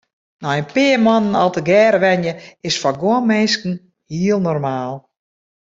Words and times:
Nei 0.41 0.59
in 0.61 0.67
pear 0.75 0.99
moannen 1.05 1.39
al 1.41 1.51
tegearre 1.55 1.99
wenje 2.05 2.33
is 2.67 2.79
foar 2.81 2.97
guon 3.01 3.27
minsken 3.31 3.73
heel 4.13 4.39
normaal. 4.47 4.93